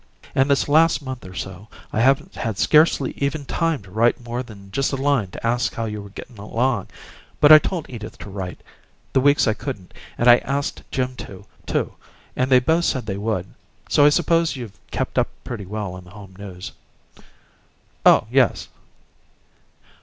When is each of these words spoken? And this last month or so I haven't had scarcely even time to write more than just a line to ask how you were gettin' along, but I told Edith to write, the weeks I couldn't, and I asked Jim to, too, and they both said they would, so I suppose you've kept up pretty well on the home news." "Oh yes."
And 0.33 0.49
this 0.49 0.67
last 0.67 1.03
month 1.03 1.23
or 1.25 1.35
so 1.35 1.67
I 1.93 1.99
haven't 2.01 2.33
had 2.33 2.57
scarcely 2.57 3.11
even 3.17 3.45
time 3.45 3.83
to 3.83 3.91
write 3.91 4.19
more 4.19 4.41
than 4.41 4.71
just 4.71 4.91
a 4.91 4.95
line 4.95 5.27
to 5.27 5.45
ask 5.45 5.75
how 5.75 5.85
you 5.85 6.01
were 6.01 6.09
gettin' 6.09 6.39
along, 6.39 6.87
but 7.39 7.51
I 7.51 7.59
told 7.59 7.87
Edith 7.87 8.17
to 8.17 8.29
write, 8.31 8.61
the 9.13 9.21
weeks 9.21 9.45
I 9.47 9.53
couldn't, 9.53 9.93
and 10.17 10.27
I 10.27 10.37
asked 10.37 10.81
Jim 10.89 11.15
to, 11.17 11.45
too, 11.67 11.93
and 12.35 12.49
they 12.51 12.59
both 12.59 12.85
said 12.85 13.05
they 13.05 13.17
would, 13.17 13.53
so 13.89 14.03
I 14.03 14.09
suppose 14.09 14.55
you've 14.55 14.79
kept 14.89 15.19
up 15.19 15.27
pretty 15.43 15.67
well 15.67 15.93
on 15.93 16.05
the 16.05 16.09
home 16.09 16.35
news." 16.35 16.71
"Oh 18.03 18.25
yes." 18.31 18.69